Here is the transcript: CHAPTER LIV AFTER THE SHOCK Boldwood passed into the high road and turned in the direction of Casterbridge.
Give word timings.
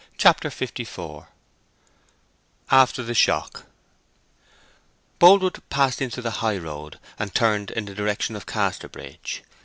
CHAPTER 0.17 0.49
LIV 0.59 1.25
AFTER 2.71 3.03
THE 3.03 3.13
SHOCK 3.13 3.67
Boldwood 5.19 5.61
passed 5.69 6.01
into 6.01 6.23
the 6.23 6.31
high 6.41 6.57
road 6.57 6.97
and 7.19 7.35
turned 7.35 7.69
in 7.69 7.85
the 7.85 7.93
direction 7.93 8.35
of 8.35 8.47
Casterbridge. 8.47 9.43